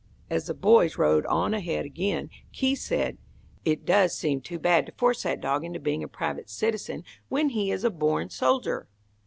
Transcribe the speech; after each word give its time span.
As 0.31 0.47
the 0.47 0.55
boys 0.55 0.97
rode 0.97 1.27
on 1.27 1.53
ahead 1.53 1.85
again, 1.85 2.31
Keith 2.51 2.79
said, 2.79 3.19
"It 3.63 3.85
does 3.85 4.15
seem 4.17 4.41
too 4.41 4.57
bad 4.57 4.87
to 4.87 4.91
force 4.93 5.21
that 5.21 5.41
dog 5.41 5.63
into 5.63 5.79
being 5.79 6.01
a 6.01 6.07
private 6.07 6.49
citizen 6.49 7.03
when 7.29 7.49
he 7.49 7.69
is 7.69 7.83
a 7.83 7.91
born 7.91 8.31
soldier." 8.31 8.87